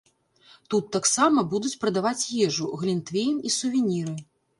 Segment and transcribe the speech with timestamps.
[0.73, 4.17] Тут таксама будуць прадаваць ежу, глінтвейн і сувеніры.